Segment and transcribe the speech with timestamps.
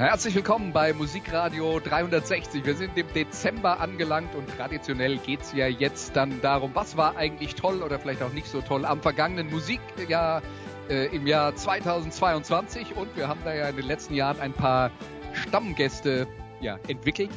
[0.00, 2.64] Herzlich willkommen bei Musikradio 360.
[2.64, 7.54] Wir sind im Dezember angelangt und traditionell geht's ja jetzt dann darum, was war eigentlich
[7.54, 10.40] toll oder vielleicht auch nicht so toll am vergangenen Musikjahr
[10.88, 12.96] äh, im Jahr 2022.
[12.96, 14.90] Und wir haben da ja in den letzten Jahren ein paar
[15.34, 16.26] Stammgäste
[16.62, 17.30] ja, entwickelt,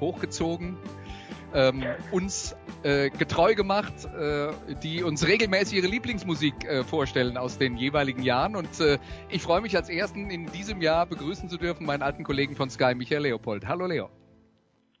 [0.00, 0.76] hochgezogen,
[1.54, 4.48] ähm, uns äh, getreu gemacht, äh,
[4.82, 8.56] die uns regelmäßig ihre Lieblingsmusik äh, vorstellen aus den jeweiligen Jahren.
[8.56, 8.98] Und äh,
[9.28, 12.70] ich freue mich als ersten in diesem Jahr begrüßen zu dürfen meinen alten Kollegen von
[12.70, 13.66] Sky, Michael Leopold.
[13.66, 14.10] Hallo Leo.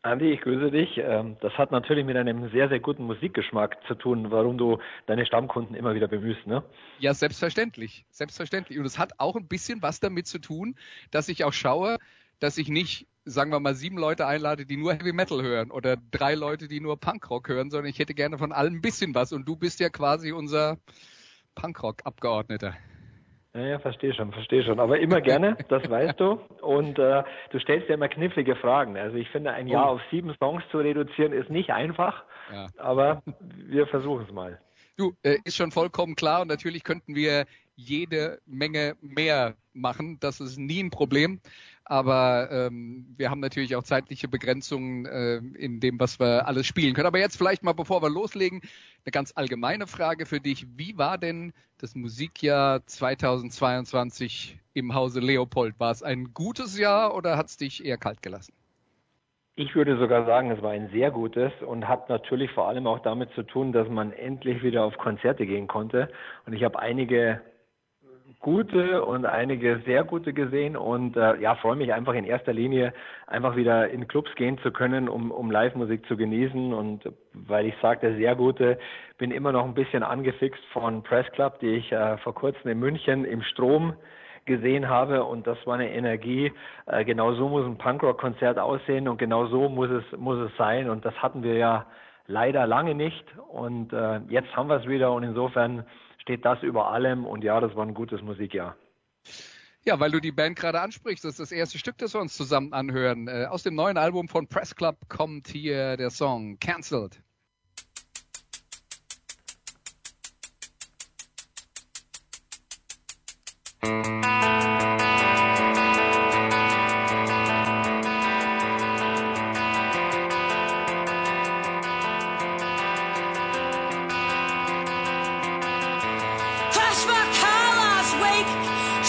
[0.02, 0.96] Andi, ich grüße dich.
[0.98, 5.26] Ähm, das hat natürlich mit einem sehr, sehr guten Musikgeschmack zu tun, warum du deine
[5.26, 6.62] Stammkunden immer wieder bemühst, ne?
[6.98, 8.04] Ja, selbstverständlich.
[8.10, 8.78] Selbstverständlich.
[8.78, 10.76] Und es hat auch ein bisschen was damit zu tun,
[11.10, 11.98] dass ich auch schaue,
[12.38, 15.96] dass ich nicht sagen wir mal, sieben Leute einlade, die nur Heavy Metal hören oder
[16.10, 19.32] drei Leute, die nur Punkrock hören, sondern ich hätte gerne von allem ein bisschen was.
[19.32, 20.78] Und du bist ja quasi unser
[21.54, 22.74] Punkrock-Abgeordneter.
[23.54, 24.78] Ja, ja, verstehe schon, verstehe schon.
[24.78, 26.40] Aber immer gerne, das weißt du.
[26.60, 28.96] Und äh, du stellst ja immer knifflige Fragen.
[28.96, 29.94] Also ich finde, ein Jahr oh.
[29.94, 32.66] auf sieben Songs zu reduzieren ist nicht einfach, ja.
[32.76, 33.22] aber
[33.56, 34.60] wir versuchen es mal.
[34.96, 37.46] Du, äh, ist schon vollkommen klar und natürlich könnten wir
[37.78, 40.18] jede Menge mehr machen.
[40.20, 41.40] Das ist nie ein Problem.
[41.84, 46.92] Aber ähm, wir haben natürlich auch zeitliche Begrenzungen äh, in dem, was wir alles spielen
[46.92, 47.06] können.
[47.06, 48.60] Aber jetzt vielleicht mal, bevor wir loslegen,
[49.04, 50.66] eine ganz allgemeine Frage für dich.
[50.76, 55.78] Wie war denn das Musikjahr 2022 im Hause Leopold?
[55.78, 58.52] War es ein gutes Jahr oder hat es dich eher kalt gelassen?
[59.54, 63.00] Ich würde sogar sagen, es war ein sehr gutes und hat natürlich vor allem auch
[63.00, 66.10] damit zu tun, dass man endlich wieder auf Konzerte gehen konnte.
[66.46, 67.40] Und ich habe einige
[68.40, 70.76] gute und einige sehr gute gesehen.
[70.76, 72.92] Und äh, ja, freue mich einfach in erster Linie
[73.26, 76.72] einfach wieder in Clubs gehen zu können, um, um Live-Musik zu genießen.
[76.72, 78.78] Und weil ich sagte sehr gute,
[79.18, 82.78] bin immer noch ein bisschen angefixt von Press Club, die ich äh, vor kurzem in
[82.78, 83.94] München im Strom
[84.46, 85.24] gesehen habe.
[85.24, 86.52] Und das war eine Energie.
[86.86, 90.88] Äh, genau so muss ein Punkrock-Konzert aussehen und genau so muss es muss es sein.
[90.88, 91.86] Und das hatten wir ja
[92.26, 93.24] leider lange nicht.
[93.48, 95.12] Und äh, jetzt haben wir es wieder.
[95.12, 95.84] Und insofern
[96.28, 98.76] steht das über allem und ja, das war ein gutes Musikjahr.
[99.84, 102.36] Ja, weil du die Band gerade ansprichst, das ist das erste Stück, das wir uns
[102.36, 103.28] zusammen anhören.
[103.28, 107.22] Äh, aus dem neuen Album von Press Club kommt hier der Song Cancelled.
[113.82, 114.17] Mm.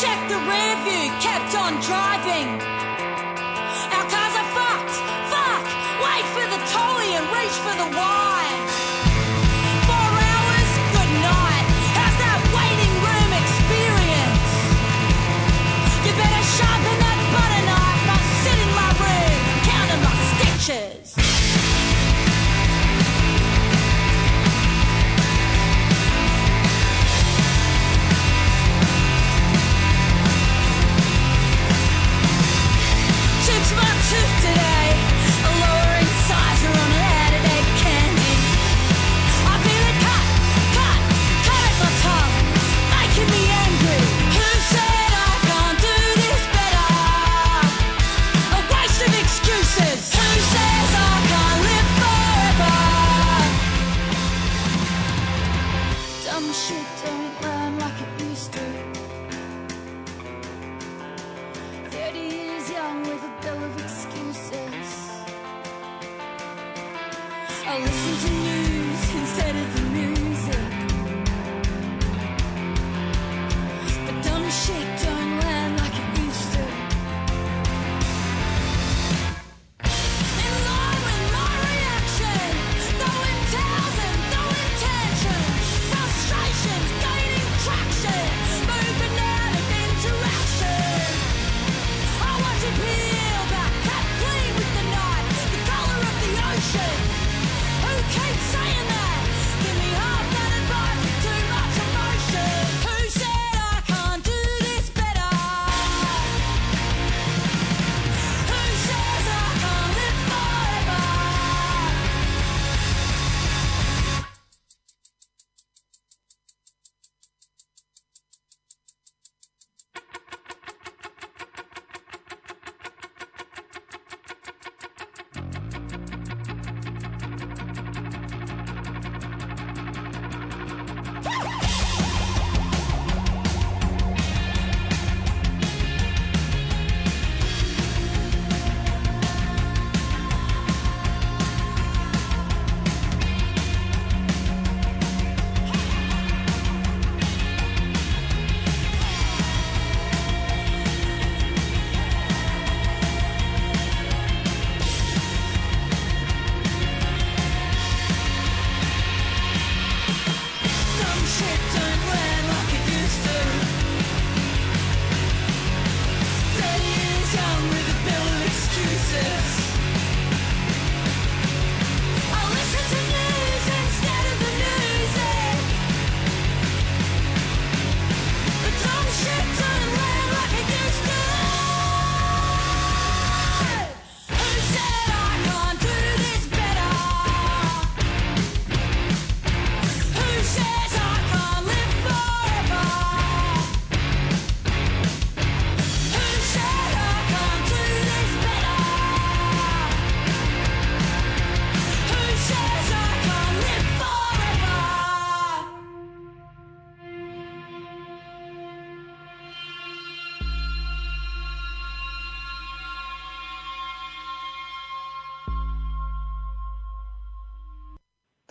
[0.02, 2.69] checked the rear view, kept on driving.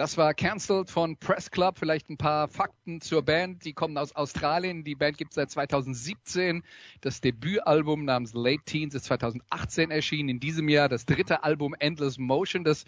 [0.08, 1.78] Das war Cancelled von Press Club.
[1.78, 3.66] Vielleicht ein paar Fakten zur Band.
[3.66, 4.82] Die kommen aus Australien.
[4.82, 6.62] Die Band gibt es seit 2017.
[7.02, 10.30] Das Debütalbum namens Late Teens ist 2018 erschienen.
[10.30, 12.86] In diesem Jahr das dritte Album Endless Motion, das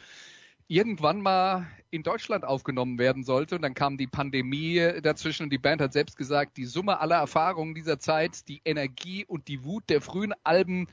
[0.66, 3.56] irgendwann mal in Deutschland aufgenommen werden sollte.
[3.56, 7.16] Und dann kam die Pandemie dazwischen und die Band hat selbst gesagt, die Summe aller
[7.16, 10.86] Erfahrungen dieser Zeit, die Energie und die Wut der frühen Alben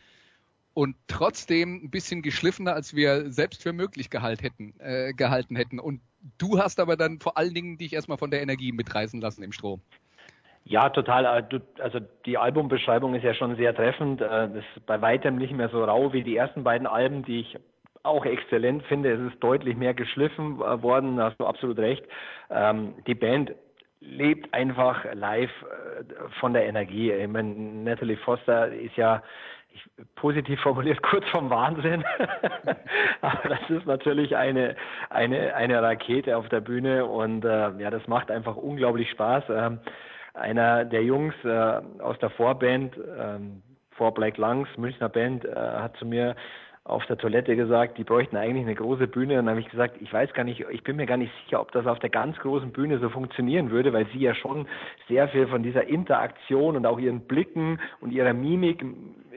[0.77, 5.79] und trotzdem ein bisschen geschliffener, als wir selbst für möglich gehalten hätten, äh, gehalten hätten.
[5.79, 6.01] Und
[6.37, 9.51] du hast aber dann vor allen Dingen dich erstmal von der Energie mitreißen lassen im
[9.51, 9.81] Strom.
[10.69, 11.25] Ja, total.
[11.25, 14.21] Äh, also die Albumbeschreibung ist ja schon sehr treffend.
[14.21, 17.39] Äh, das ist bei weitem nicht mehr so rau wie die ersten beiden Alben, die
[17.41, 17.57] ich
[18.03, 19.13] auch exzellent finde.
[19.13, 22.03] Es ist deutlich mehr geschliffen äh, worden, hast du absolut recht.
[22.49, 23.53] Ähm, die Band
[23.99, 25.49] lebt einfach live
[26.39, 27.11] von der Energie.
[27.11, 29.23] Ich meine, Natalie Foster ist ja
[30.15, 32.03] positiv formuliert kurz vom Wahnsinn.
[33.21, 34.75] Aber das ist natürlich eine,
[35.09, 39.43] eine, eine Rakete auf der Bühne und äh, ja, das macht einfach unglaublich Spaß.
[39.49, 39.79] Ähm,
[40.33, 45.97] einer der Jungs äh, aus der Vorband, ähm, vor Black Lungs, Münchner Band, äh, hat
[45.97, 46.35] zu mir
[46.87, 49.39] auf der Toilette gesagt, die bräuchten eigentlich eine große Bühne.
[49.39, 51.59] Und dann habe ich gesagt, ich weiß gar nicht, ich bin mir gar nicht sicher,
[51.59, 54.67] ob das auf der ganz großen Bühne so funktionieren würde, weil sie ja schon
[55.09, 58.85] sehr viel von dieser Interaktion und auch ihren Blicken und ihrer Mimik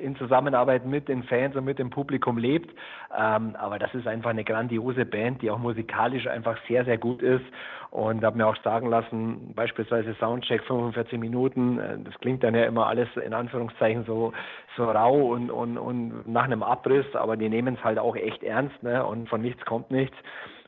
[0.00, 2.70] in Zusammenarbeit mit den Fans und mit dem Publikum lebt.
[3.16, 7.22] Ähm, aber das ist einfach eine grandiose Band, die auch musikalisch einfach sehr, sehr gut
[7.22, 7.44] ist.
[7.90, 12.64] Und habe mir auch sagen lassen, beispielsweise Soundcheck 45 Minuten, äh, das klingt dann ja
[12.64, 14.32] immer alles in Anführungszeichen so,
[14.76, 18.42] so rau und, und, und nach einem Abriss, aber die nehmen es halt auch echt
[18.42, 19.04] ernst ne?
[19.04, 20.16] und von nichts kommt nichts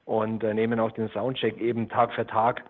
[0.05, 2.63] und äh, nehmen auch den Soundcheck eben Tag für Tag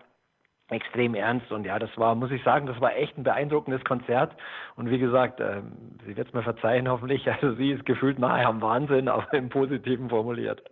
[0.73, 1.51] extrem ernst.
[1.51, 4.35] Und ja, das war, muss ich sagen, das war echt ein beeindruckendes Konzert.
[4.75, 5.61] Und wie gesagt, äh,
[6.05, 9.49] sie wird es mir verzeihen hoffentlich, also sie ist gefühlt nahe am Wahnsinn, aber im
[9.49, 10.63] Positiven formuliert.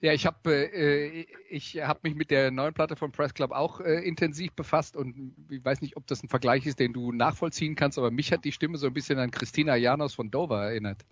[0.00, 3.80] Ja, ich habe äh, ich hab mich mit der neuen Platte von Press Club auch
[3.80, 7.76] äh, intensiv befasst und ich weiß nicht, ob das ein Vergleich ist, den du nachvollziehen
[7.76, 11.04] kannst, aber mich hat die Stimme so ein bisschen an Christina Janos von Dover erinnert.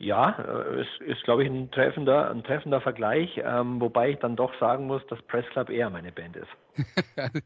[0.00, 0.38] Ja,
[0.80, 4.86] es ist, glaube ich, ein treffender, ein treffender Vergleich, ähm, wobei ich dann doch sagen
[4.86, 6.48] muss, dass Press Club eher meine Band ist.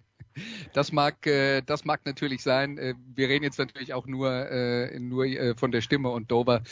[0.72, 2.78] das mag, äh, das mag natürlich sein.
[2.78, 6.62] Äh, wir reden jetzt natürlich auch nur, äh, nur äh, von der Stimme und Dover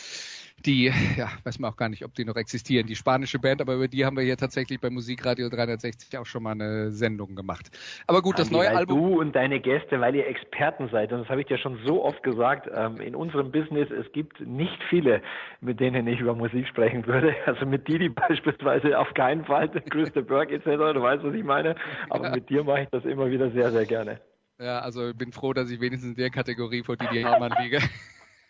[0.65, 3.75] die, ja, weiß man auch gar nicht, ob die noch existieren, die spanische Band, aber
[3.75, 7.71] über die haben wir hier tatsächlich bei Musikradio 360 auch schon mal eine Sendung gemacht.
[8.07, 8.99] Aber gut, das Andi, neue Album.
[8.99, 12.05] Du und deine Gäste, weil ihr Experten seid, und das habe ich dir schon so
[12.05, 15.23] oft gesagt, ähm, in unserem Business, es gibt nicht viele,
[15.61, 17.35] mit denen ich über Musik sprechen würde.
[17.53, 21.75] Also mit Didi beispielsweise auf keinen Fall, Christa Burke etc., du weißt, was ich meine.
[22.09, 22.35] Aber ja.
[22.35, 24.21] mit dir mache ich das immer wieder sehr, sehr gerne.
[24.59, 27.81] Ja, also bin froh, dass ich wenigstens in der Kategorie vor Didi Hamann liege.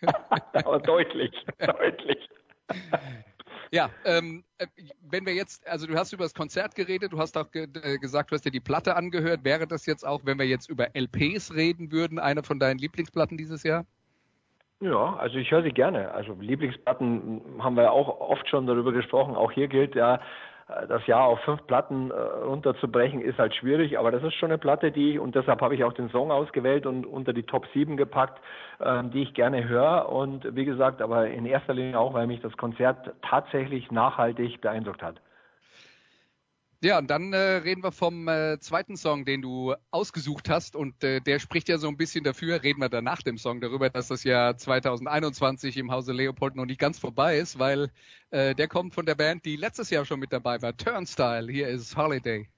[0.64, 2.28] Aber deutlich, deutlich.
[3.72, 4.66] Ja, ähm, äh,
[5.10, 7.96] wenn wir jetzt, also du hast über das Konzert geredet, du hast auch ge äh,
[7.96, 9.44] gesagt, du hast dir die Platte angehört.
[9.44, 13.38] Wäre das jetzt auch, wenn wir jetzt über LPs reden würden, eine von deinen Lieblingsplatten
[13.38, 13.86] dieses Jahr?
[14.80, 16.10] Ja, also ich höre sie gerne.
[16.10, 19.36] Also Lieblingsplatten haben wir auch oft schon darüber gesprochen.
[19.36, 20.20] Auch hier gilt ja,
[20.88, 24.58] das Jahr auf fünf Platten äh, runterzubrechen, ist halt schwierig, aber das ist schon eine
[24.58, 27.96] Platte, die, und deshalb habe ich auch den Song ausgewählt und unter die Top 7
[27.96, 28.40] gepackt,
[28.78, 30.08] äh, die ich gerne höre.
[30.08, 35.02] Und wie gesagt, aber in erster Linie auch, weil mich das Konzert tatsächlich nachhaltig beeindruckt
[35.02, 35.16] hat.
[36.84, 40.74] Ja, und dann äh, reden wir vom äh, zweiten Song, den du ausgesucht hast.
[40.74, 43.60] Und äh, der spricht ja so ein bisschen dafür, reden wir dann nach dem Song
[43.60, 47.92] darüber, dass das Jahr 2021 im Hause Leopold noch nicht ganz vorbei ist, weil
[48.30, 51.52] äh, der kommt von der Band, die letztes Jahr schon mit dabei war, Turnstyle.
[51.52, 52.48] Hier ist Holiday.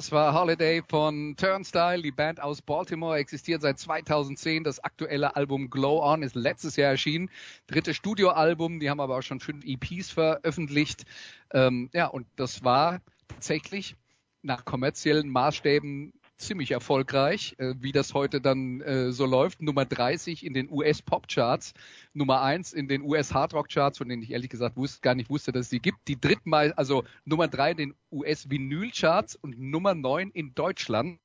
[0.00, 2.00] Das war Holiday von Turnstile.
[2.00, 4.64] Die Band aus Baltimore existiert seit 2010.
[4.64, 7.28] Das aktuelle Album Glow On ist letztes Jahr erschienen.
[7.66, 8.80] Dritte Studioalbum.
[8.80, 11.04] Die haben aber auch schon fünf EPs veröffentlicht.
[11.52, 13.94] Ähm, ja, und das war tatsächlich
[14.40, 19.62] nach kommerziellen Maßstäben ziemlich erfolgreich, äh, wie das heute dann äh, so läuft.
[19.62, 21.74] Nummer 30 in den US Pop Charts,
[22.12, 25.14] Nummer 1 in den US Hard Rock Charts, von denen ich ehrlich gesagt wusste, gar
[25.14, 26.08] nicht wusste, dass es sie gibt.
[26.08, 31.18] Die drittmal, also Nummer 3 in den US Vinyl Charts und Nummer 9 in Deutschland.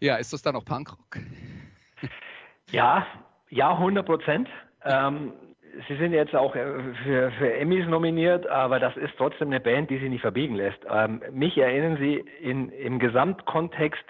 [0.00, 1.18] Ja, ist das dann auch Punkrock?
[2.70, 3.06] Ja,
[3.50, 4.48] ja, 100 Prozent.
[4.82, 5.32] Ähm,
[5.88, 6.64] Sie sind jetzt auch äh,
[7.02, 10.78] für, für Emmys nominiert, aber das ist trotzdem eine Band, die Sie nicht verbiegen lässt.
[10.90, 14.04] Ähm, mich erinnern Sie in, im Gesamtkontext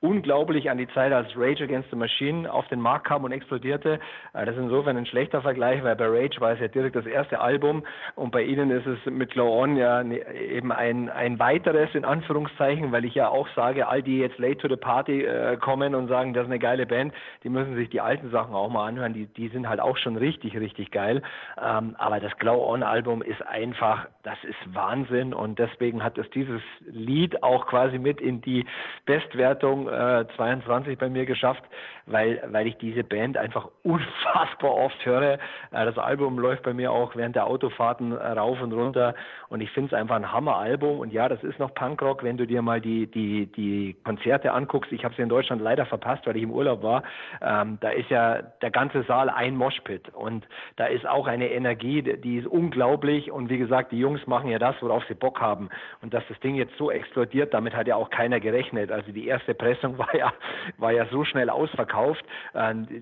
[0.00, 3.98] unglaublich an die Zeit, als Rage Against the Machine auf den Markt kam und explodierte.
[4.34, 7.06] Äh, das ist insofern ein schlechter Vergleich, weil bei Rage war es ja direkt das
[7.06, 7.82] erste Album
[8.14, 12.04] und bei Ihnen ist es mit Glow On ja ne, eben ein, ein weiteres in
[12.04, 15.94] Anführungszeichen, weil ich ja auch sage, all die jetzt late to the party äh, kommen
[15.94, 18.86] und sagen, das ist eine geile Band, die müssen sich die alten Sachen auch mal
[18.86, 21.22] anhören, die, die sind halt auch schon richtig, richtig geil.
[21.62, 26.28] Ähm, aber das Glow On Album ist einfach, das ist Wahnsinn und deswegen hat es
[26.30, 28.66] dieses Lied auch quasi mit in die
[29.06, 31.62] Bestwertung äh, 22 bei mir geschafft,
[32.06, 35.34] weil, weil ich diese Band einfach unfassbar oft höre.
[35.34, 35.38] Äh,
[35.70, 39.14] das Album läuft bei mir auch während der Autofahrten äh, rauf und runter
[39.48, 42.46] und ich finde es einfach ein Hammeralbum und ja, das ist noch Punkrock, wenn du
[42.46, 44.92] dir mal die, die, die Konzerte anguckst.
[44.92, 47.04] Ich habe sie in Deutschland leider verpasst, weil ich im Urlaub war.
[47.40, 50.46] Ähm, da ist ja der ganze Saal ein Moshpit und
[50.76, 54.58] da ist auch eine Energie, die ist unglaublich und wie gesagt, die Jungs machen ja
[54.58, 55.68] das, worauf sie Bock haben
[56.02, 58.90] und dass das Ding jetzt so explodiert, damit hat ja auch keiner gerechnet.
[58.90, 60.32] Also die erste Presse Leistung war ja,
[60.78, 61.95] war ja so schnell ausverkauft.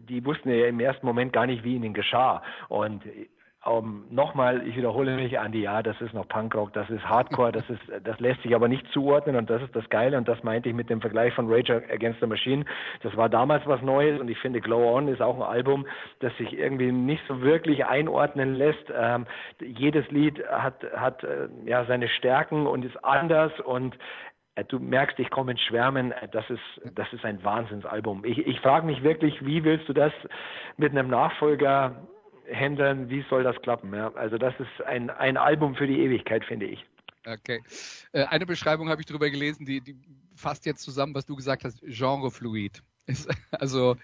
[0.08, 2.42] Die wussten ja im ersten Moment gar nicht, wie ihnen geschah.
[2.68, 3.02] Und
[3.64, 7.64] um, nochmal, ich wiederhole mich, Andi, ja, das ist noch Punkrock, das ist Hardcore, das
[7.70, 10.68] ist, das lässt sich aber nicht zuordnen und das ist das Geile und das meinte
[10.68, 12.64] ich mit dem Vergleich von Rage Against the Machine.
[13.02, 15.86] Das war damals was Neues und ich finde Glow On ist auch ein Album,
[16.20, 18.92] das sich irgendwie nicht so wirklich einordnen lässt.
[18.94, 19.26] Ähm,
[19.60, 23.98] jedes Lied hat, hat äh, ja seine Stärken und ist anders und äh,
[24.62, 26.12] du merkst, ich komme in Schwärmen.
[26.12, 28.24] Äh, das ist, das ist ein Wahnsinnsalbum.
[28.24, 30.12] Ich, ich frage mich wirklich, wie willst du das
[30.76, 32.06] mit einem Nachfolger
[32.52, 33.10] handeln?
[33.10, 33.92] Wie soll das klappen?
[33.94, 36.84] Ja, also das ist ein, ein Album für die Ewigkeit, finde ich.
[37.26, 37.62] Okay.
[38.12, 39.96] Äh, eine Beschreibung habe ich darüber gelesen, die, die
[40.36, 42.82] fasst jetzt zusammen, was du gesagt hast, Genrefluid.
[43.50, 43.96] Also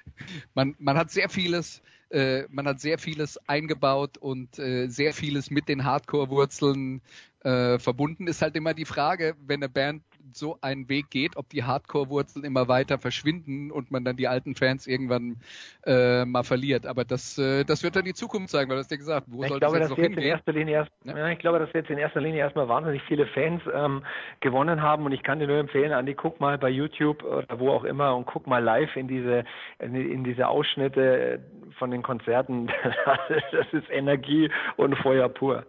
[0.54, 5.50] man, man hat sehr vieles, äh, man hat sehr vieles eingebaut und äh, sehr vieles
[5.50, 7.00] mit den Hardcore-Wurzeln
[7.40, 8.26] äh, verbunden.
[8.26, 10.02] Ist halt immer die Frage, wenn eine Band
[10.36, 14.54] so einen Weg geht, ob die Hardcore-Wurzeln immer weiter verschwinden und man dann die alten
[14.54, 15.36] Fans irgendwann
[15.86, 16.86] äh, mal verliert.
[16.86, 19.48] Aber das, äh, das wird dann die Zukunft zeigen, weil das dir gesagt, wo ich
[19.48, 20.22] soll glaube, das jetzt noch hingehen?
[20.22, 21.16] In erster Linie erst, ja?
[21.16, 21.28] ja?
[21.28, 24.02] ich glaube, dass wir jetzt in erster Linie erstmal wahnsinnig viele Fans ähm,
[24.40, 27.70] gewonnen haben und ich kann dir nur empfehlen, Andi, guck mal bei YouTube oder wo
[27.70, 29.44] auch immer und guck mal live in diese
[29.78, 31.40] in, in diese Ausschnitte
[31.78, 32.68] von den Konzerten.
[33.52, 35.64] das ist Energie und Feuer pur.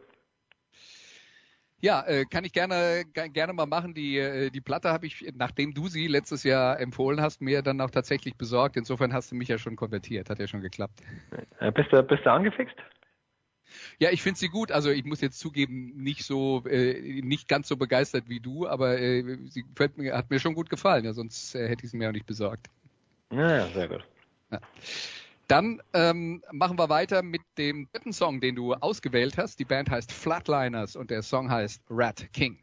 [1.82, 3.94] Ja, äh, kann ich gerne gerne mal machen.
[3.94, 7.82] Die äh, die Platte habe ich, nachdem du sie letztes Jahr empfohlen hast, mir dann
[7.82, 8.78] auch tatsächlich besorgt.
[8.78, 11.02] Insofern hast du mich ja schon konvertiert, hat ja schon geklappt.
[11.60, 12.76] Äh, bist du bist du angefixt?
[14.00, 14.72] Ja, ich finde sie gut.
[14.72, 19.00] Also ich muss jetzt zugeben, nicht so, äh, nicht ganz so begeistert wie du, aber
[19.00, 21.06] äh, sie gefällt mir, hat mir schon gut gefallen.
[21.06, 22.70] Ja, sonst äh, hätte ich sie mir auch nicht besorgt.
[23.32, 24.04] Ja, sehr gut.
[24.52, 24.60] Ja.
[25.52, 29.60] Dann ähm, machen wir weiter mit dem dritten Song, den du ausgewählt hast.
[29.60, 32.58] Die Band heißt Flatliners und der Song heißt Rat King.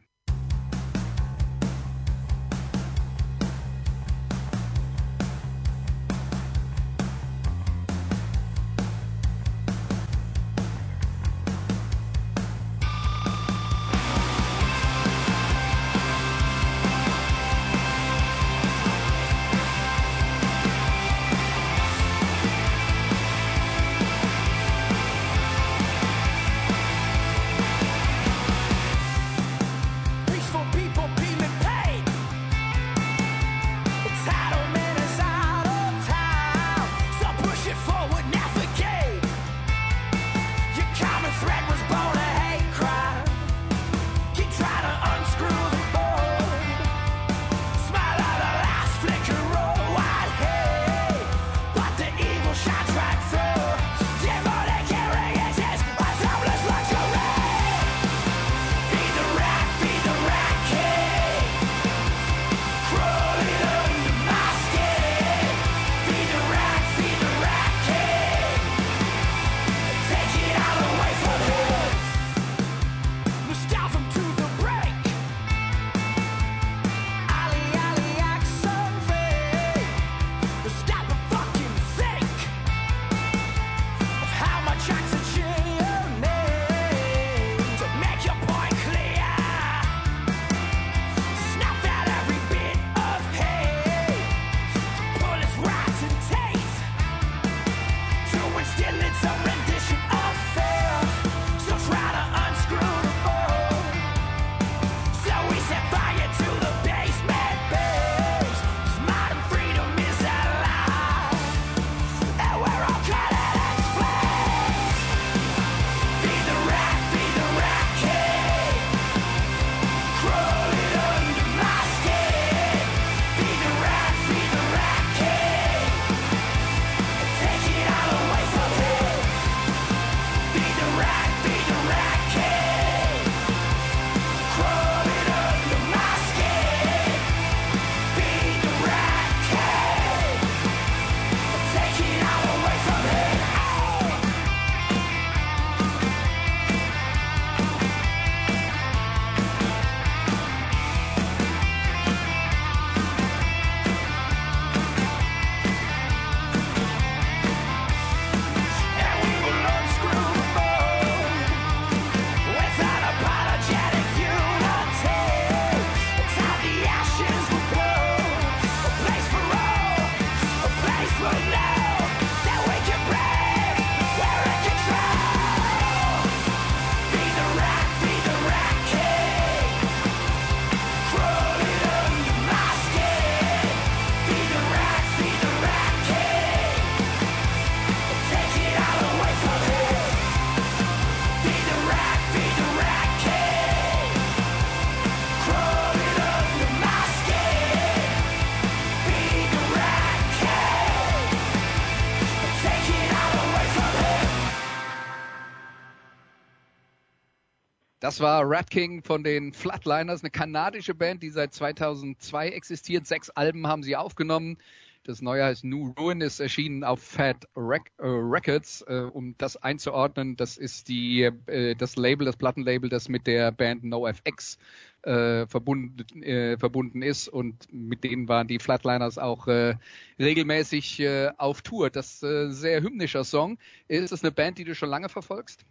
[208.09, 213.05] Das war Rat King von den Flatliners, eine kanadische Band, die seit 2002 existiert.
[213.05, 214.57] Sechs Alben haben sie aufgenommen.
[215.03, 218.81] Das neue heißt New Ruin, ist erschienen auf Fat Rec äh, Records.
[218.87, 223.51] Äh, um das einzuordnen, das ist die, äh, das Label, das Plattenlabel, das mit der
[223.51, 224.57] Band NoFX
[225.03, 229.75] äh, verbunden, äh, verbunden ist und mit denen waren die Flatliners auch äh,
[230.17, 231.91] regelmäßig auf Tour.
[231.91, 233.59] Das ist äh, sehr hymnischer Song.
[233.87, 235.63] Ist das eine Band, die du schon lange verfolgst?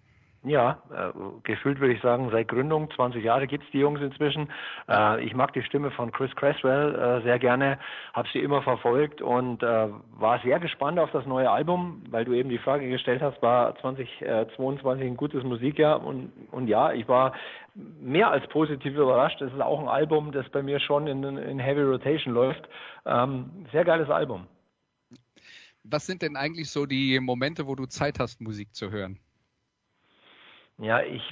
[0.44, 4.48] Ja, äh, gefühlt würde ich sagen, seit Gründung, 20 Jahre gibt's die Jungs inzwischen.
[4.88, 7.78] Äh, ich mag die Stimme von Chris Cresswell äh, sehr gerne,
[8.12, 12.34] habe sie immer verfolgt und äh, war sehr gespannt auf das neue Album, weil du
[12.34, 17.32] eben die Frage gestellt hast, war 2022 ein gutes Musikjahr und, und ja, ich war
[18.00, 19.42] mehr als positiv überrascht.
[19.42, 22.68] Es ist auch ein Album, das bei mir schon in, in Heavy Rotation läuft.
[23.06, 24.46] Ähm, sehr geiles Album.
[25.82, 29.18] Was sind denn eigentlich so die Momente, wo du Zeit hast, Musik zu hören?
[30.78, 31.22] Ja, ich,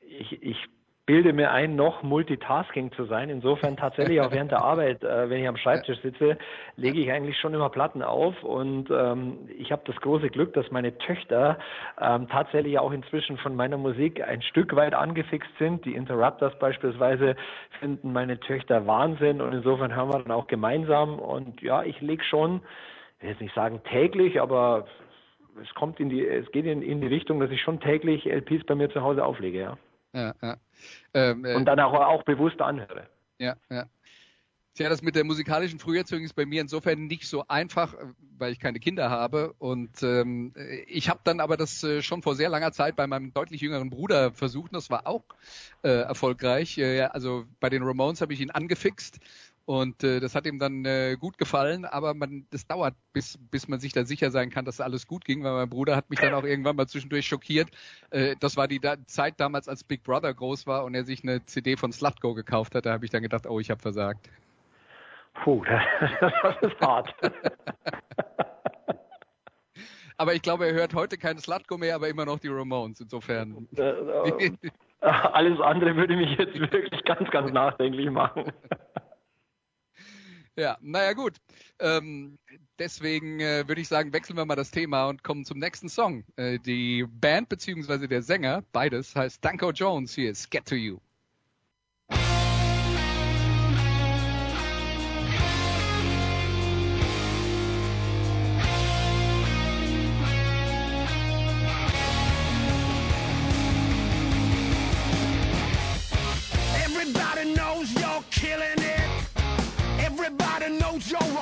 [0.00, 0.68] ich, ich
[1.06, 3.30] bilde mir ein, noch Multitasking zu sein.
[3.30, 6.36] Insofern tatsächlich auch während der Arbeit, äh, wenn ich am Schreibtisch sitze,
[6.74, 8.42] lege ich eigentlich schon immer Platten auf.
[8.42, 11.58] Und ähm, ich habe das große Glück, dass meine Töchter
[12.00, 15.84] ähm, tatsächlich auch inzwischen von meiner Musik ein Stück weit angefixt sind.
[15.84, 17.36] Die Interrupters beispielsweise
[17.78, 21.20] finden meine Töchter Wahnsinn und insofern hören wir dann auch gemeinsam.
[21.20, 22.62] Und ja, ich lege schon,
[23.18, 24.86] ich will jetzt nicht sagen täglich, aber
[25.62, 28.64] es kommt in die, es geht in, in die Richtung, dass ich schon täglich LPs
[28.66, 29.78] bei mir zu Hause auflege, ja.
[30.12, 30.56] Ja, ja.
[31.14, 33.08] Ähm, äh, Und dann auch, auch bewusst anhöre.
[33.38, 33.86] Ja, ja.
[34.76, 37.94] Tja, das mit der musikalischen Früherziehung ist bei mir insofern nicht so einfach,
[38.36, 39.54] weil ich keine Kinder habe.
[39.58, 40.52] Und ähm,
[40.86, 43.88] ich habe dann aber das äh, schon vor sehr langer Zeit bei meinem deutlich jüngeren
[43.88, 44.72] Bruder versucht.
[44.72, 45.24] Und das war auch
[45.82, 46.76] äh, erfolgreich.
[46.76, 49.18] Äh, also bei den Ramones habe ich ihn angefixt
[49.66, 53.66] und äh, das hat ihm dann äh, gut gefallen, aber man, das dauert, bis, bis
[53.66, 56.20] man sich da sicher sein kann, dass alles gut ging, weil mein Bruder hat mich
[56.20, 57.68] dann auch irgendwann mal zwischendurch schockiert.
[58.10, 61.24] Äh, das war die da Zeit damals, als Big Brother groß war und er sich
[61.24, 62.86] eine CD von Slutgo gekauft hat.
[62.86, 64.30] Da habe ich dann gedacht, oh, ich habe versagt.
[65.42, 65.64] Puh,
[66.20, 67.12] das ist hart.
[70.16, 73.00] aber ich glaube, er hört heute kein Slutgo mehr, aber immer noch die Ramones.
[73.00, 73.66] Insofern.
[73.76, 74.52] Äh, äh,
[75.00, 78.52] alles andere würde mich jetzt wirklich ganz, ganz nachdenklich machen.
[80.56, 81.36] Ja, naja gut.
[81.80, 82.38] Ähm,
[82.78, 86.24] deswegen äh, würde ich sagen, wechseln wir mal das Thema und kommen zum nächsten Song.
[86.36, 88.06] Äh, die Band bzw.
[88.06, 90.14] der Sänger, beides, heißt Danko Jones.
[90.14, 90.98] Hier ist Get to You.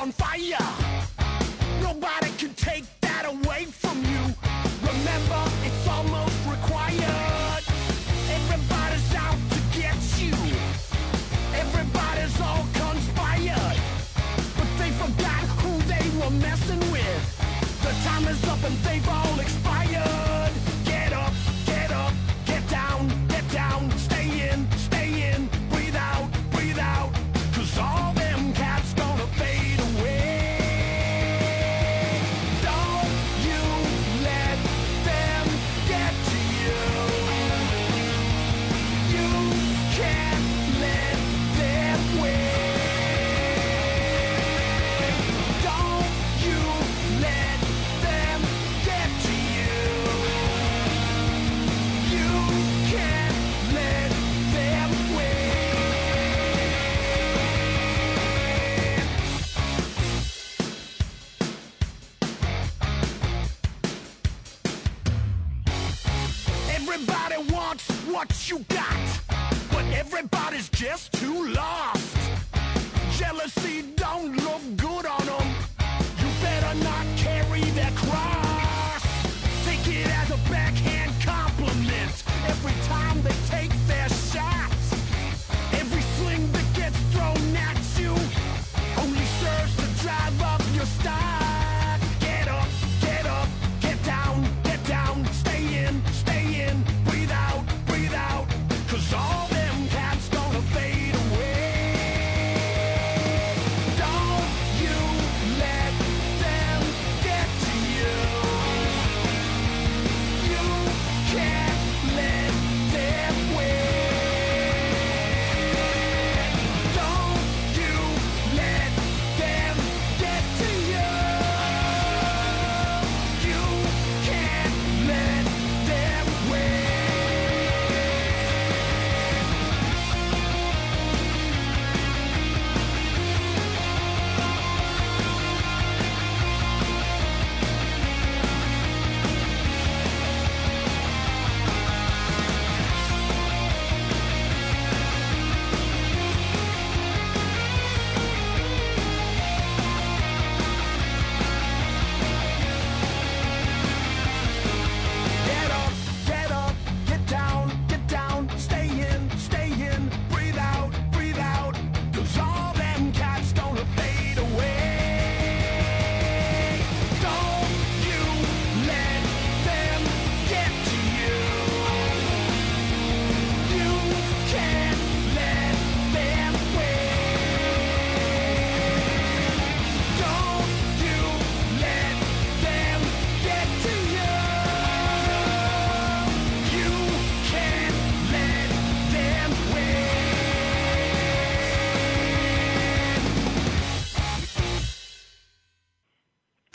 [0.04, 0.68] On fire.
[1.80, 4.22] Nobody can take that away from you.
[4.84, 7.64] Remember, it's almost required.
[8.36, 10.36] Everybody's out to get you.
[11.56, 13.78] Everybody's all conspired.
[14.58, 17.22] But they forgot who they were messing with.
[17.82, 19.63] The time is up and they've all expired.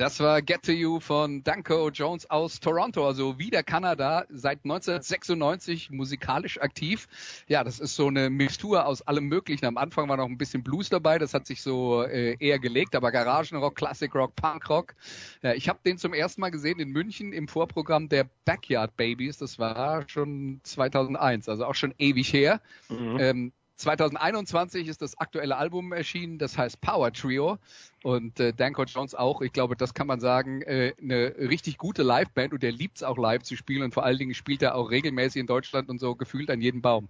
[0.09, 5.91] Das war Get to You von Danko Jones aus Toronto, also wieder Kanada, seit 1996
[5.91, 7.07] musikalisch aktiv.
[7.47, 9.67] Ja, das ist so eine Mixtur aus allem Möglichen.
[9.67, 12.95] Am Anfang war noch ein bisschen Blues dabei, das hat sich so äh, eher gelegt,
[12.95, 14.95] aber Garagenrock, Classic Rock, Punkrock.
[15.43, 19.37] Ja, ich habe den zum ersten Mal gesehen in München im Vorprogramm der Backyard Babies.
[19.37, 22.61] Das war schon 2001, also auch schon ewig her.
[22.89, 23.17] Mhm.
[23.19, 27.57] Ähm, 2021 ist das aktuelle Album erschienen, das heißt Power Trio.
[28.03, 32.03] Und äh, Danko Jones auch, ich glaube, das kann man sagen, äh, eine richtig gute
[32.03, 34.75] Liveband und der liebt es auch live zu spielen und vor allen Dingen spielt er
[34.75, 37.07] auch regelmäßig in Deutschland und so gefühlt an jedem Baum.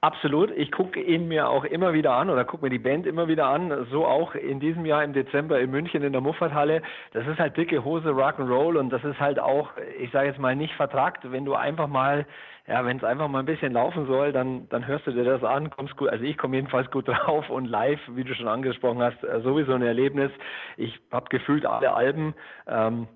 [0.00, 0.52] Absolut.
[0.52, 3.46] Ich gucke ihn mir auch immer wieder an oder gucke mir die Band immer wieder
[3.46, 3.88] an.
[3.90, 6.82] So auch in diesem Jahr im Dezember in München in der Muffathalle.
[7.12, 10.54] Das ist halt dicke Hose Rock'n'Roll und das ist halt auch, ich sage jetzt mal,
[10.54, 12.26] nicht vertragt, wenn du einfach mal
[12.68, 15.42] ja, wenn es einfach mal ein bisschen laufen soll, dann, dann hörst du dir das
[15.42, 19.02] an, kommst gut, also ich komme jedenfalls gut drauf und live, wie du schon angesprochen
[19.02, 20.30] hast, äh, sowieso ein Erlebnis.
[20.76, 22.34] Ich habe gefühlt alle Alben.
[22.66, 23.08] Ähm,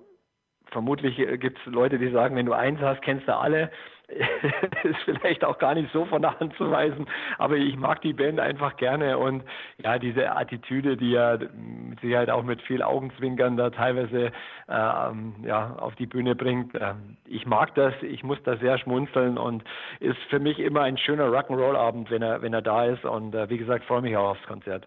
[0.70, 3.70] vermutlich äh, gibt es Leute, die sagen, wenn du eins hast, kennst du alle.
[4.82, 7.06] ist vielleicht auch gar nicht so von der Hand zu weisen,
[7.38, 9.42] aber ich mag die Band einfach gerne und
[9.82, 14.32] ja, diese Attitüde, die ja mit Sicherheit auch mit viel Augenzwinkern da teilweise
[14.68, 16.74] ähm, ja, auf die Bühne bringt.
[16.74, 19.64] Ähm, ich mag das, ich muss da sehr schmunzeln und
[20.00, 23.48] ist für mich immer ein schöner Rock'n'Roll-Abend, wenn er, wenn er da ist und äh,
[23.48, 24.86] wie gesagt, freue mich auch aufs Konzert.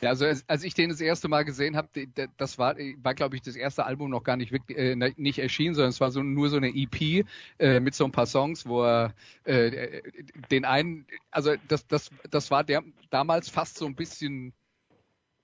[0.00, 1.88] Ja, also als, ich den das erste Mal gesehen habe,
[2.36, 5.74] das war, war glaube ich, das erste Album noch gar nicht wirklich, äh, nicht erschienen,
[5.74, 7.26] sondern es war so nur so eine EP
[7.58, 10.02] äh, mit so ein paar Songs, wo er äh,
[10.50, 14.52] den einen, also das, das, das war der damals fast so ein bisschen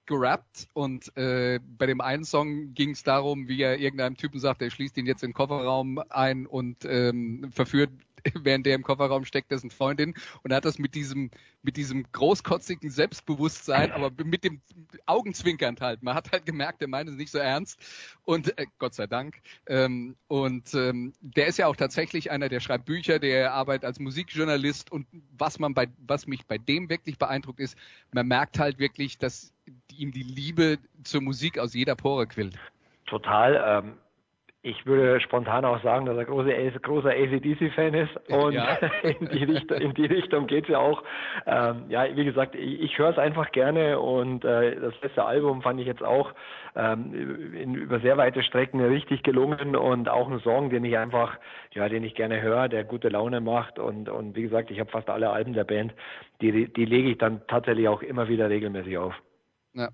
[0.06, 4.62] gerappt und äh, bei dem einen Song ging es darum, wie er irgendeinem Typen sagt,
[4.62, 7.90] er schließt ihn jetzt in den Kofferraum ein und ähm, verführt
[8.34, 10.14] während der im Kofferraum steckt, dessen Freundin.
[10.42, 11.30] Und er hat das mit diesem,
[11.62, 14.60] mit diesem großkotzigen Selbstbewusstsein, aber mit dem
[15.06, 16.02] Augenzwinkernd halt.
[16.02, 17.80] Man hat halt gemerkt, der meint es nicht so ernst.
[18.24, 19.40] Und äh, Gott sei Dank.
[19.66, 23.98] Ähm, und ähm, der ist ja auch tatsächlich einer, der schreibt Bücher, der arbeitet als
[23.98, 24.90] Musikjournalist.
[24.90, 25.06] Und
[25.36, 27.76] was man bei, was mich bei dem wirklich beeindruckt ist,
[28.12, 29.52] man merkt halt wirklich, dass
[29.92, 32.58] ihm die Liebe zur Musik aus jeder Pore quillt.
[33.06, 33.82] Total.
[33.84, 33.98] Ähm,
[34.64, 36.50] ich würde spontan auch sagen, dass er großer,
[36.80, 38.76] großer ACDC-Fan ist und ja.
[39.02, 41.02] in, die Richtung, in die Richtung geht's ja auch.
[41.44, 45.60] Ähm, ja, wie gesagt, ich, ich höre es einfach gerne und äh, das letzte Album
[45.60, 46.32] fand ich jetzt auch
[46.76, 51.38] ähm, in, über sehr weite Strecken richtig gelungen und auch ein Song, den ich einfach,
[51.72, 54.90] ja, den ich gerne höre, der gute Laune macht und, und wie gesagt, ich habe
[54.90, 55.92] fast alle Alben der Band,
[56.40, 59.14] die, die lege ich dann tatsächlich auch immer wieder regelmäßig auf.
[59.74, 59.90] Ja.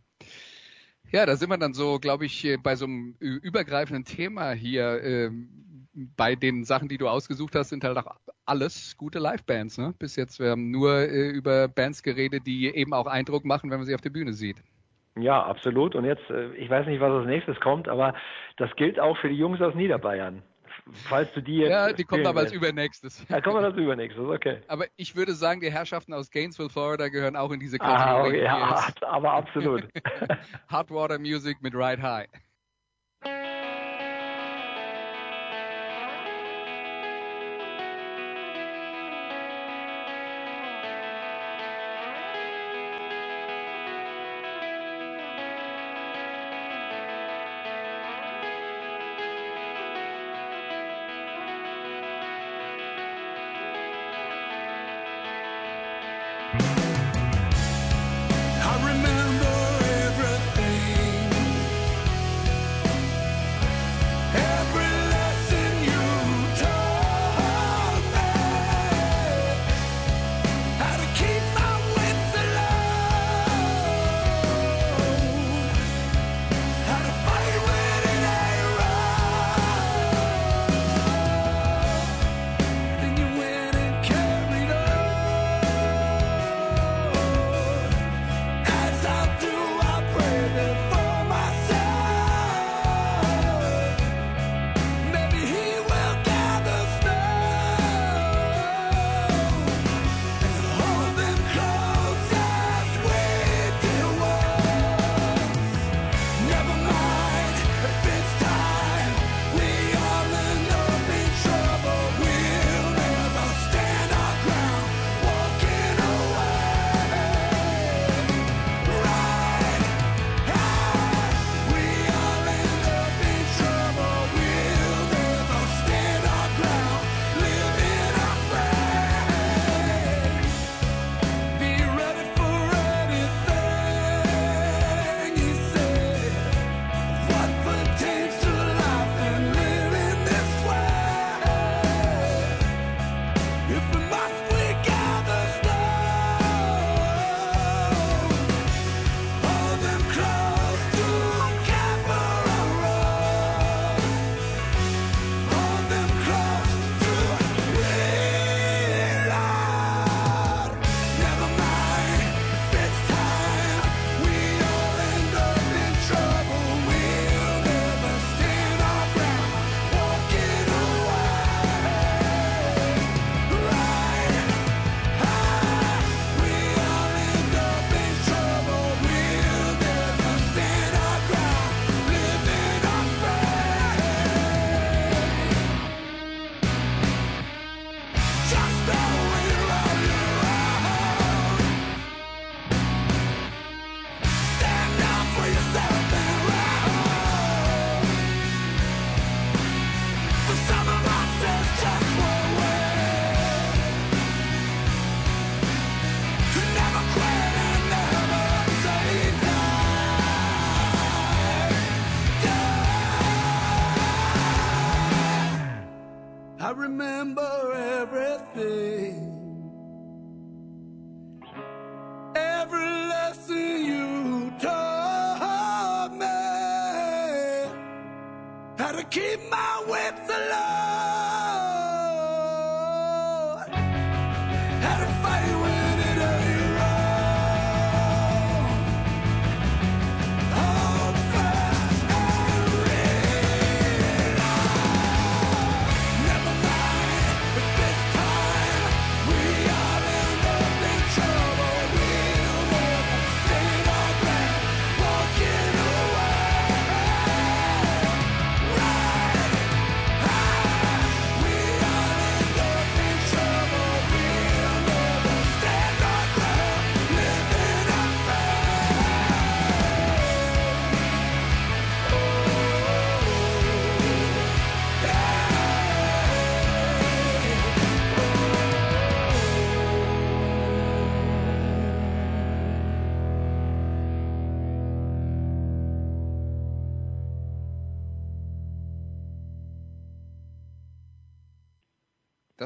[1.13, 5.03] Ja, da sind wir dann so, glaube ich, äh, bei so einem übergreifenden Thema hier.
[5.03, 5.31] Äh,
[6.17, 9.79] bei den Sachen, die du ausgesucht hast, sind halt auch alles gute Live-Bands.
[9.79, 9.93] Ne?
[9.99, 13.79] Bis jetzt, wir haben nur äh, über Bands geredet, die eben auch Eindruck machen, wenn
[13.79, 14.63] man sie auf der Bühne sieht.
[15.19, 15.95] Ja, absolut.
[15.95, 18.15] Und jetzt, äh, ich weiß nicht, was als nächstes kommt, aber
[18.57, 20.43] das gilt auch für die Jungs aus Niederbayern
[20.93, 21.71] falls du die jetzt.
[21.71, 23.25] Ja, die kommt aber als übernächstes.
[23.29, 24.59] Ja, kommt als übernächstes, okay.
[24.69, 28.01] Aber ich würde sagen, die Herrschaften aus Gainesville, Florida gehören auch in diese Kategorie.
[28.01, 29.89] Ah, okay, ja, aber absolut.
[30.73, 32.29] Hot Water Music mit Ride High.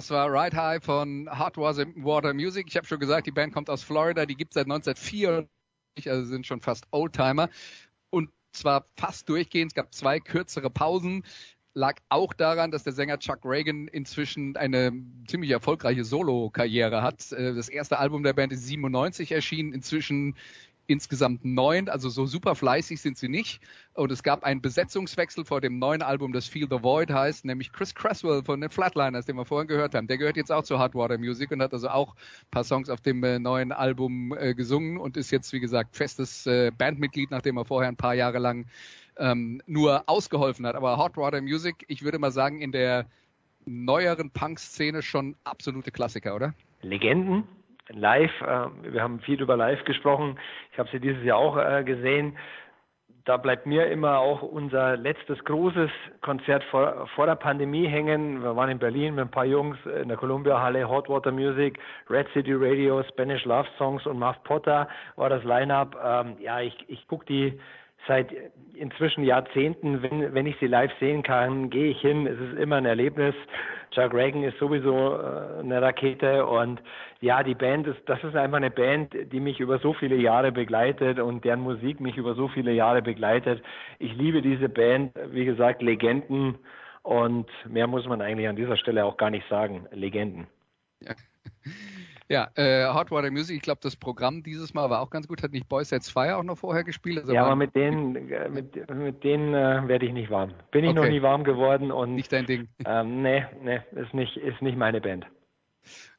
[0.05, 2.67] Das war Ride High von Hot Water Music.
[2.69, 5.49] Ich habe schon gesagt, die Band kommt aus Florida, die gibt es seit 1994,
[6.11, 7.49] also sind schon fast Oldtimer.
[8.11, 9.71] Und zwar fast durchgehend.
[9.71, 11.25] Es gab zwei kürzere Pausen.
[11.73, 14.93] Lag auch daran, dass der Sänger Chuck Reagan inzwischen eine
[15.27, 17.33] ziemlich erfolgreiche Solo-Karriere hat.
[17.33, 20.37] Äh, Das erste Album der Band ist 97 erschienen, inzwischen
[20.87, 23.61] insgesamt neun, also so super fleißig sind sie nicht.
[23.95, 27.73] Und es gab einen Besetzungswechsel vor dem neuen Album, das Feel the Void heißt, nämlich
[27.73, 30.07] Chris Cresswell von den Flatliners, den wir vorhin gehört haben.
[30.07, 32.91] Der gehört jetzt auch zu Hot Water Music und hat also auch ein paar Songs
[32.91, 37.31] auf dem äh, neuen Album äh, gesungen und ist jetzt, wie gesagt, festes äh, Bandmitglied,
[37.31, 38.67] nachdem er vorher ein paar Jahre lang
[39.17, 40.75] ähm, nur ausgeholfen hat.
[40.75, 43.07] Aber Hot Water Music, ich würde mal sagen, in der
[43.67, 46.55] neueren Punk-Szene schon absolute Klassiker, oder?
[46.83, 47.45] Legenden.
[47.91, 50.39] Live, äh, wir haben viel über Live gesprochen.
[50.73, 52.37] Ich habe sie dieses Jahr auch äh, gesehen.
[53.27, 58.43] Da bleibt mir immer auch unser letztes großes Konzert vor, vor der Pandemie hängen.
[58.43, 61.79] Wir waren in Berlin mit ein paar Jungs in der Columbia Halle, Hot Water Music,
[62.11, 65.97] Red City Radio, Spanish Love Songs und Muff Potter war das Line-Up.
[66.05, 67.59] Ähm, ja, ich, ich gucke die
[68.07, 68.35] seit
[68.75, 72.27] inzwischen Jahrzehnten, wenn, wenn ich sie live sehen kann, gehe ich hin.
[72.27, 73.35] Es ist immer ein Erlebnis.
[73.93, 76.83] Chuck Reagan ist sowieso äh, eine Rakete und
[77.21, 80.51] ja, die Band ist, das ist einfach eine Band, die mich über so viele Jahre
[80.51, 83.63] begleitet und deren Musik mich über so viele Jahre begleitet.
[83.99, 86.59] Ich liebe diese Band, wie gesagt, Legenden
[87.03, 89.87] und mehr muss man eigentlich an dieser Stelle auch gar nicht sagen.
[89.93, 90.47] Legenden.
[91.01, 91.15] Ja.
[92.29, 95.43] Ja, äh, Hot Water Music, ich glaube, das Programm dieses Mal war auch ganz gut.
[95.43, 97.19] Hat nicht Boys Sets Fire auch noch vorher gespielt?
[97.19, 100.55] Also ja, aber mit denen, äh, mit, mit denen äh, werde ich nicht warm.
[100.71, 101.01] Bin ich okay.
[101.01, 102.69] noch nie warm geworden und nicht dein Ding.
[102.87, 105.27] Ähm, nee, nee, ist nicht, ist nicht meine Band.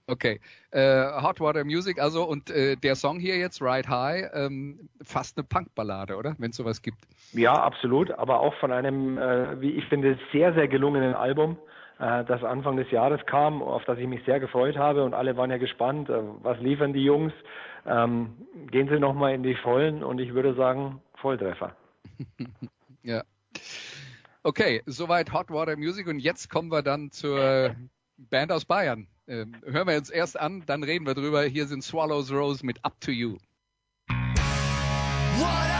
[0.07, 0.39] Okay,
[0.71, 5.37] äh, Hot Water Music, also und äh, der Song hier jetzt, Ride High, ähm, fast
[5.37, 6.35] eine Punkballade, oder?
[6.37, 6.99] Wenn es sowas gibt.
[7.33, 11.57] Ja, absolut, aber auch von einem, äh, wie ich finde, sehr, sehr gelungenen Album
[11.97, 15.49] das Anfang des Jahres kam, auf das ich mich sehr gefreut habe und alle waren
[15.49, 17.31] ja gespannt, was liefern die Jungs.
[17.85, 18.33] Ähm,
[18.69, 21.75] gehen sie nochmal in die Vollen und ich würde sagen, Volltreffer.
[23.03, 23.23] ja.
[24.43, 27.75] Okay, soweit Hot Water Music und jetzt kommen wir dann zur
[28.17, 29.07] Band aus Bayern.
[29.27, 31.43] Ähm, hören wir uns erst an, dann reden wir drüber.
[31.43, 33.37] Hier sind Swallows Rose mit Up to You.
[35.37, 35.74] What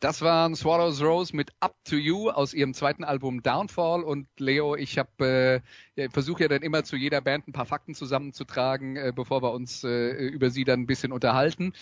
[0.00, 4.02] Das waren Swallows Rose mit Up to You aus ihrem zweiten Album Downfall.
[4.02, 5.62] Und Leo, ich habe
[5.94, 9.52] äh, versuche ja dann immer zu jeder Band ein paar Fakten zusammenzutragen, äh, bevor wir
[9.52, 11.74] uns äh, über sie dann ein bisschen unterhalten.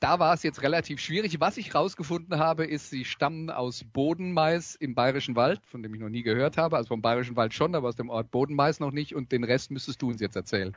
[0.00, 1.40] Da war es jetzt relativ schwierig.
[1.40, 6.00] Was ich rausgefunden habe, ist, sie stammen aus Bodenmais im Bayerischen Wald, von dem ich
[6.00, 6.76] noch nie gehört habe.
[6.76, 9.16] Also vom Bayerischen Wald schon, aber aus dem Ort Bodenmais noch nicht.
[9.16, 10.76] Und den Rest müsstest du uns jetzt erzählen.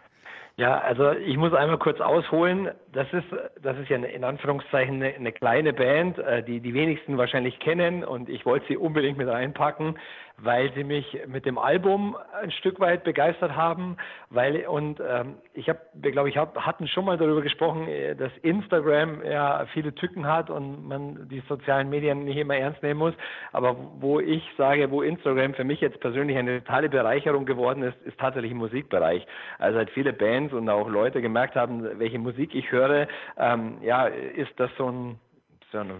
[0.58, 2.72] Ja, also ich muss einmal kurz ausholen.
[2.92, 3.26] Das ist,
[3.62, 8.04] das ist ja in Anführungszeichen eine, eine kleine Band, äh, die die wenigsten wahrscheinlich kennen
[8.04, 9.98] und ich wollte sie unbedingt mit reinpacken,
[10.44, 13.98] weil sie mich mit dem Album ein Stück weit begeistert haben,
[14.30, 18.32] weil und ähm, ich habe, glaube ich, hab, hatten schon mal darüber gesprochen, äh, dass
[18.42, 23.14] Instagram ja viele Tücken hat und man die sozialen Medien nicht immer ernst nehmen muss.
[23.52, 28.02] Aber wo ich sage, wo Instagram für mich jetzt persönlich eine totale Bereicherung geworden ist,
[28.04, 29.26] ist tatsächlich im Musikbereich.
[29.60, 34.08] Also halt viele Bands und auch Leute gemerkt haben, welche Musik ich höre, ähm, ja,
[34.08, 35.20] ist das so ein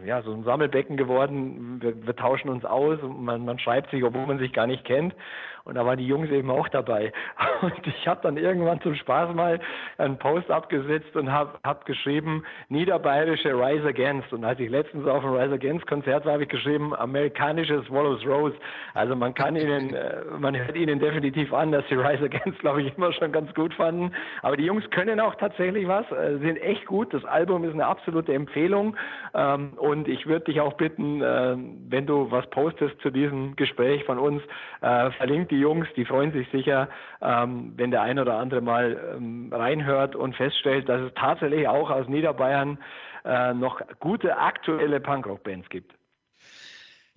[0.06, 1.82] ja, so ein Sammelbecken geworden.
[1.82, 5.16] Wir, wir tauschen uns aus man, man schreibt sich, obwohl man sich gar nicht kennt.
[5.64, 7.12] Und da waren die Jungs eben auch dabei.
[7.62, 9.60] Und ich habe dann irgendwann zum Spaß mal
[9.98, 14.34] einen Post abgesetzt und habe hab geschrieben, niederbayerische Rise Against.
[14.34, 18.26] Und als ich letztens auf dem Rise Against Konzert war, habe ich geschrieben, amerikanisches Swallows
[18.26, 18.56] Rose.
[18.94, 22.82] Also man kann ihnen, äh, man hört ihnen definitiv an, dass sie Rise Against, glaube
[22.82, 24.12] ich, immer schon ganz gut fanden.
[24.42, 27.14] Aber die Jungs können auch tatsächlich was, äh, sind echt gut.
[27.14, 28.96] Das Album ist eine absolute Empfehlung.
[29.36, 31.56] Ähm, und ich würde dich auch bitten, äh,
[31.90, 34.42] wenn du was postest zu diesem Gespräch von uns,
[34.82, 36.90] verlinkt die Jungs, die freuen sich sicher,
[37.22, 41.92] ähm, wenn der ein oder andere mal ähm, reinhört und feststellt, dass es tatsächlich auch
[41.92, 42.80] aus Niederbayern
[43.26, 45.94] äh, noch gute aktuelle Punkrock-Bands gibt.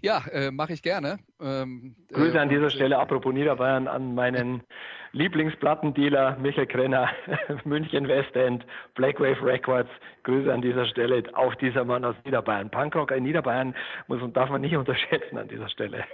[0.04, 1.16] Ja, äh, mache ich gerne.
[1.40, 4.62] Ähm, Grüße äh, an dieser Stelle, apropos Niederbayern, an meinen
[5.12, 7.08] Lieblingsplattendealer Michael Krenner,
[7.64, 9.88] München Westend, Blackwave Records.
[10.24, 11.22] Grüße an dieser Stelle.
[11.32, 12.70] Auch dieser Mann aus Niederbayern.
[12.70, 13.74] Punkrock in Niederbayern
[14.06, 16.04] muss und darf man nicht unterschätzen an dieser Stelle.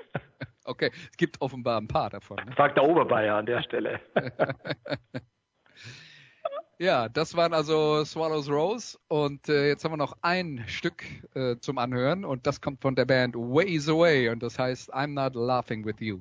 [0.66, 2.36] Okay, es gibt offenbar ein paar davon.
[2.36, 2.55] Ne?
[2.57, 3.99] Sagt der Oberbayer an der Stelle.
[6.81, 11.05] Ja, das waren also Swallows Rose und äh, jetzt haben wir noch ein Stück
[11.35, 15.09] äh, zum Anhören und das kommt von der Band Ways Away und das heißt I'm
[15.09, 16.20] Not Laughing With You.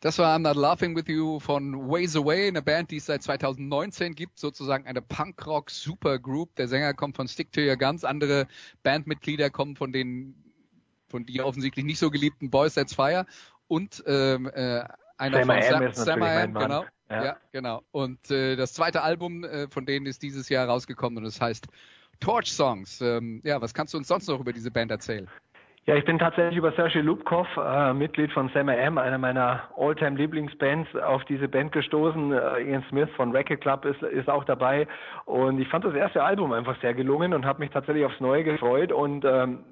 [0.00, 3.22] Das war I'm Not Laughing With You von Ways Away, eine Band, die es seit
[3.22, 6.54] 2019 gibt, sozusagen eine Punkrock-Supergroup.
[6.56, 8.46] Der Sänger kommt von Stick to Your Guns, andere
[8.82, 10.34] Bandmitglieder kommen von den,
[11.08, 13.26] von die offensichtlich nicht so geliebten Boys That's Fire
[13.68, 14.84] und ähm, äh,
[15.18, 16.84] einer Sam von Sam, Sam I genau.
[17.10, 17.24] Ja.
[17.24, 17.36] Ja.
[17.52, 17.82] genau.
[17.90, 21.66] Und äh, das zweite Album äh, von denen ist dieses Jahr rausgekommen und es heißt
[22.20, 23.02] Torch Songs.
[23.02, 25.28] Ähm, ja, was kannst du uns sonst noch über diese Band erzählen?
[25.86, 30.16] Ja, ich bin tatsächlich über Sergei Lubkov, äh, Mitglied von Sam Am, einer meiner Alltime
[30.16, 32.32] Lieblingsbands, auf diese Band gestoßen.
[32.32, 34.86] Äh, Ian Smith von Racket Club ist, ist auch dabei.
[35.24, 38.44] Und ich fand das erste Album einfach sehr gelungen und habe mich tatsächlich aufs Neue
[38.44, 39.64] gefreut und ähm,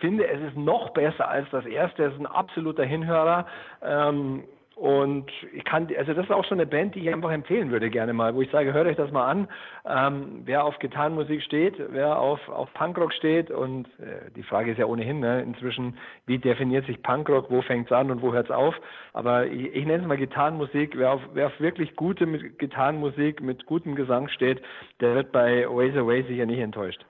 [0.00, 2.04] finde, es ist noch besser als das erste.
[2.04, 3.46] Es ist ein absoluter Hinhörer.
[3.80, 4.42] Ähm,
[4.76, 7.90] und ich kann, also das ist auch so eine Band, die ich einfach empfehlen würde
[7.90, 9.48] gerne mal, wo ich sage, hört euch das mal an.
[9.84, 14.78] Ähm, wer auf Gitarrenmusik steht, wer auf, auf Punkrock steht und äh, die Frage ist
[14.78, 18.74] ja ohnehin, ne, inzwischen, wie definiert sich Punkrock, wo fängt's an und wo hört's auf?
[19.12, 20.96] Aber ich, ich nenne es mal Gitarrenmusik.
[20.96, 24.62] Wer auf, wer auf wirklich gute mit Gitarrenmusik, mit gutem Gesang steht,
[25.00, 27.04] der wird bei Ways Away sicher nicht enttäuscht.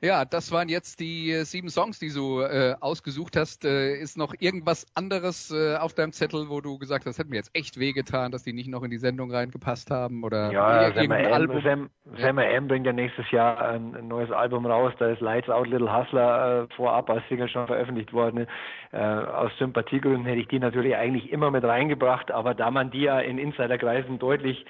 [0.00, 3.64] Ja, das waren jetzt die äh, sieben Songs, die du äh, ausgesucht hast.
[3.64, 7.36] Äh, ist noch irgendwas anderes äh, auf deinem Zettel, wo du gesagt hast, hätte mir
[7.36, 10.22] jetzt echt wehgetan, dass die nicht noch in die Sendung reingepasst haben?
[10.22, 11.62] Oder Ja, Sam irgendein M, Album?
[11.62, 14.92] Sam, Sam M bringt ja nächstes Jahr ein, ein neues Album raus.
[15.00, 18.46] Da ist Lights Out Little Hustler äh, vorab als Single schon veröffentlicht worden.
[18.90, 23.20] Aus Sympathiegründen hätte ich die natürlich eigentlich immer mit reingebracht, aber da man die ja
[23.20, 24.64] in Insiderkreisen deutlich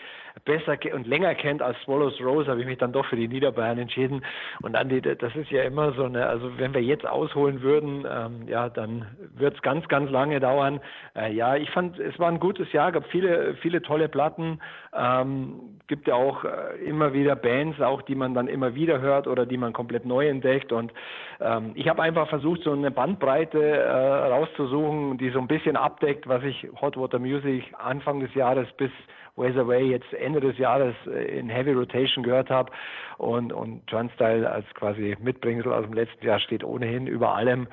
[0.45, 3.79] besser und länger kennt als Swallows Rose, habe ich mich dann doch für die Niederbayern
[3.79, 4.25] entschieden.
[4.63, 8.49] Und Andi, das ist ja immer so eine, also wenn wir jetzt ausholen würden, ähm,
[8.49, 10.81] ja, dann wird es ganz, ganz lange dauern.
[11.15, 14.61] Äh, ja, ich fand, es war ein gutes Jahr, gab viele, viele tolle Platten.
[14.99, 19.27] Ähm, gibt ja auch äh, immer wieder Bands, auch die man dann immer wieder hört
[19.27, 20.71] oder die man komplett neu entdeckt.
[20.71, 20.93] Und
[21.41, 26.29] ähm, ich habe einfach versucht, so eine Bandbreite äh, rauszusuchen, die so ein bisschen abdeckt,
[26.29, 28.91] was ich Hot Water Music Anfang des Jahres bis
[29.37, 32.71] Ways Away jetzt Ende des Jahres äh, in Heavy Rotation gehört habe
[33.17, 37.69] und und Turnstyle als quasi Mitbringsel aus dem letzten Jahr steht ohnehin über allem.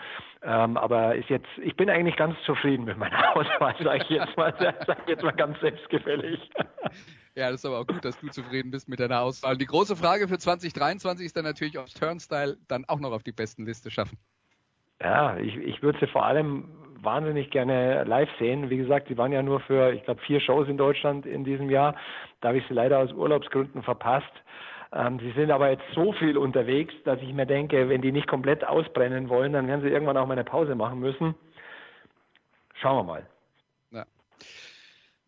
[0.47, 4.37] Ähm, aber ist jetzt, ich bin eigentlich ganz zufrieden mit meiner Auswahl, sage ich jetzt
[4.37, 6.39] mal, sag ich jetzt mal ganz selbstgefällig.
[7.33, 9.57] Ja, das ist aber auch gut, dass du zufrieden bist mit deiner Auswahl.
[9.57, 13.31] Die große Frage für 2023 ist dann natürlich, ob Turnstyle dann auch noch auf die
[13.31, 14.19] besten Liste schaffen.
[15.01, 16.69] Ja, ich, ich würde sie vor allem
[17.01, 18.69] wahnsinnig gerne live sehen.
[18.69, 21.69] Wie gesagt, sie waren ja nur für, ich glaube, vier Shows in Deutschland in diesem
[21.69, 21.95] Jahr.
[22.41, 24.31] Da habe ich sie leider aus Urlaubsgründen verpasst.
[24.95, 28.27] Ähm, sie sind aber jetzt so viel unterwegs, dass ich mir denke, wenn die nicht
[28.27, 31.35] komplett ausbrennen wollen, dann werden sie irgendwann auch mal eine Pause machen müssen.
[32.75, 33.27] Schauen wir mal.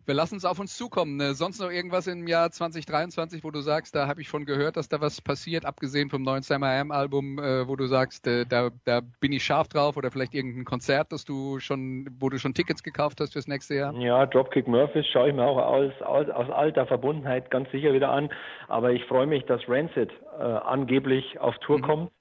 [0.07, 1.19] Wir lassen es auf uns zukommen.
[1.19, 4.77] Äh, Sonst noch irgendwas im Jahr 2023, wo du sagst, da habe ich von gehört,
[4.77, 8.25] dass da was passiert, abgesehen vom neuen Sam I Am Album, äh, wo du sagst,
[8.25, 12.29] äh, da, da bin ich scharf drauf oder vielleicht irgendein Konzert, das du schon, wo
[12.29, 13.93] du schon Tickets gekauft hast fürs nächste Jahr?
[13.95, 18.09] Ja, Dropkick Murphys schaue ich mir auch aus, aus, aus alter Verbundenheit ganz sicher wieder
[18.09, 18.29] an.
[18.69, 21.81] Aber ich freue mich, dass Rancid äh, angeblich auf Tour Mhm.
[21.81, 22.11] kommt.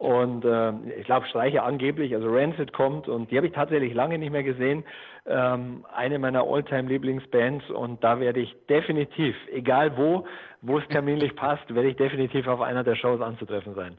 [0.00, 4.16] Und äh, ich glaube, Streicher angeblich, also Rancid kommt und die habe ich tatsächlich lange
[4.16, 4.82] nicht mehr gesehen.
[5.26, 10.26] Ähm, eine meiner All-Time-Lieblingsbands und da werde ich definitiv, egal wo,
[10.62, 13.98] wo es terminlich passt, werde ich definitiv auf einer der Shows anzutreffen sein.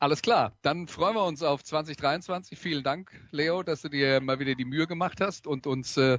[0.00, 2.58] Alles klar, dann freuen wir uns auf 2023.
[2.58, 6.18] Vielen Dank, Leo, dass du dir mal wieder die Mühe gemacht hast und uns äh,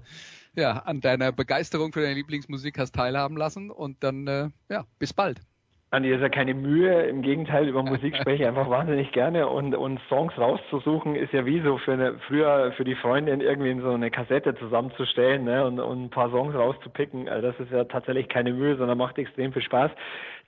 [0.56, 3.70] ja, an deiner Begeisterung für deine Lieblingsmusik hast teilhaben lassen.
[3.70, 5.42] Und dann, äh, ja, bis bald.
[5.90, 9.48] Andi, das ist ja keine Mühe, im Gegenteil, über Musik spreche ich einfach wahnsinnig gerne
[9.48, 13.70] und, und Songs rauszusuchen ist ja wie so für eine, früher für die Freundin irgendwie
[13.70, 17.30] in so eine Kassette zusammenzustellen ne, und, und ein paar Songs rauszupicken.
[17.30, 19.92] Also das ist ja tatsächlich keine Mühe, sondern macht extrem viel Spaß.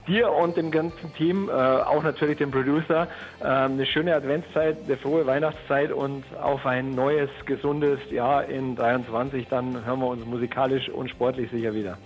[0.08, 3.08] Dir und dem ganzen Team, äh, auch natürlich dem Producer,
[3.40, 9.48] äh, eine schöne Adventszeit, eine frohe Weihnachtszeit und auf ein neues, gesundes Jahr in 23.
[9.48, 11.98] Dann hören wir uns musikalisch und sportlich sicher wieder.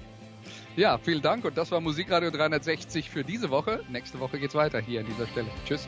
[0.76, 1.46] Ja, vielen Dank.
[1.46, 3.82] Und das war Musikradio 360 für diese Woche.
[3.90, 5.48] Nächste Woche geht's weiter hier an dieser Stelle.
[5.66, 5.88] Tschüss.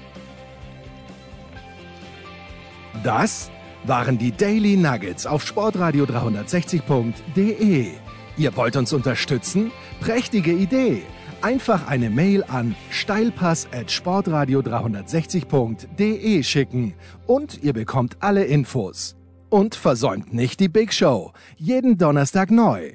[3.04, 3.52] Das
[3.84, 7.92] waren die Daily Nuggets auf sportradio 360.de.
[8.38, 9.72] Ihr wollt uns unterstützen?
[10.02, 11.04] Prächtige Idee!
[11.42, 16.94] Einfach eine Mail an steilpass at sportradio 360.de schicken
[17.28, 19.16] und ihr bekommt alle Infos.
[19.50, 21.34] Und versäumt nicht die Big Show.
[21.58, 22.94] Jeden Donnerstag neu.